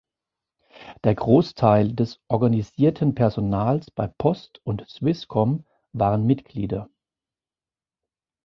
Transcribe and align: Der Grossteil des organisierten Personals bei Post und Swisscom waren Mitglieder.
Der 1.03 1.13
Grossteil 1.13 1.93
des 1.93 2.19
organisierten 2.27 3.13
Personals 3.13 3.91
bei 3.91 4.07
Post 4.07 4.59
und 4.63 4.83
Swisscom 4.89 5.63
waren 5.93 6.25
Mitglieder. 6.25 6.89